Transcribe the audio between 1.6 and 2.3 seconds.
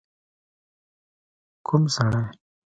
ک و م سړی؟